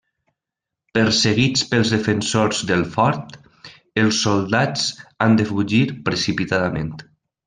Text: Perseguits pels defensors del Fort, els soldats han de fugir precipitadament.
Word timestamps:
Perseguits 0.97 1.61
pels 1.73 1.91
defensors 1.95 2.61
del 2.71 2.81
Fort, 2.95 3.37
els 4.05 4.23
soldats 4.29 4.87
han 5.27 5.37
de 5.43 5.47
fugir 5.55 5.83
precipitadament. 6.09 6.91